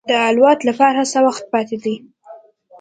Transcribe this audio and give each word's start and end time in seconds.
د 0.09 0.11
الوت 0.29 0.59
لپاره 0.69 1.01
څه 1.11 1.19
وخت 1.27 1.43
پاتې 1.53 1.75
و. 1.81 1.85